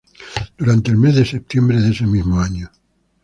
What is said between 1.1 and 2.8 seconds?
de septiembre de ese mismo año.